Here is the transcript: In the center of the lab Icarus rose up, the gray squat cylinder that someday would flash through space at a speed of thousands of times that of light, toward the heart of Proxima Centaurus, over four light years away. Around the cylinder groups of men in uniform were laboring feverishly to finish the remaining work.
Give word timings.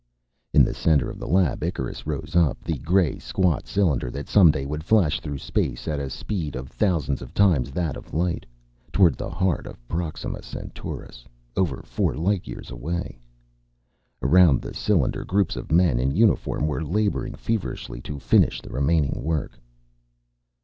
In 0.51 0.63
the 0.65 0.73
center 0.73 1.11
of 1.11 1.19
the 1.19 1.27
lab 1.27 1.61
Icarus 1.63 2.07
rose 2.07 2.35
up, 2.35 2.63
the 2.63 2.79
gray 2.79 3.19
squat 3.19 3.67
cylinder 3.67 4.09
that 4.09 4.27
someday 4.27 4.65
would 4.65 4.83
flash 4.83 5.19
through 5.19 5.37
space 5.37 5.87
at 5.87 5.99
a 5.99 6.09
speed 6.09 6.55
of 6.55 6.69
thousands 6.69 7.21
of 7.21 7.35
times 7.35 7.69
that 7.69 7.95
of 7.95 8.11
light, 8.11 8.47
toward 8.91 9.13
the 9.15 9.29
heart 9.29 9.67
of 9.67 9.87
Proxima 9.87 10.41
Centaurus, 10.41 11.23
over 11.55 11.83
four 11.83 12.15
light 12.15 12.47
years 12.47 12.71
away. 12.71 13.19
Around 14.23 14.59
the 14.63 14.73
cylinder 14.73 15.23
groups 15.23 15.55
of 15.55 15.71
men 15.71 15.99
in 15.99 16.09
uniform 16.09 16.65
were 16.65 16.83
laboring 16.83 17.35
feverishly 17.35 18.01
to 18.01 18.17
finish 18.17 18.59
the 18.59 18.71
remaining 18.71 19.21
work. 19.21 19.59